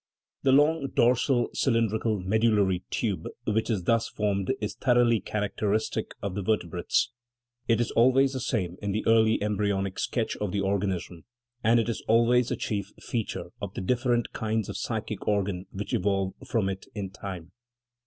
The 0.41 0.51
long 0.51 0.87
dorsal 0.95 1.51
cylindrical 1.53 2.19
medullary 2.21 2.81
tube 2.89 3.27
which 3.45 3.69
is 3.69 3.83
thus 3.83 4.09
formed 4.09 4.51
is 4.59 4.73
thoroughly 4.73 5.19
characteristic 5.19 6.15
of 6.23 6.33
the 6.33 6.41
ver 6.41 6.57
tebrates; 6.57 7.09
it 7.67 7.79
is 7.79 7.91
always 7.91 8.33
the 8.33 8.39
same 8.39 8.77
in 8.81 8.93
the 8.93 9.05
early 9.05 9.39
embryonic 9.43 9.99
sketch 9.99 10.35
of 10.37 10.51
the 10.51 10.59
organism, 10.59 11.25
and 11.63 11.79
it 11.79 11.87
is 11.87 12.03
always 12.07 12.49
the 12.49 12.55
chief 12.55 12.87
feat 12.99 13.35
ure 13.35 13.51
of 13.61 13.75
the 13.75 13.81
different 13.81 14.33
kinds 14.33 14.69
of 14.69 14.77
psychic 14.77 15.27
organ 15.27 15.67
which 15.71 15.93
evolve 15.93 16.33
from 16.49 16.67
it 16.67 16.87
in 16.95 17.11
time. 17.11 17.51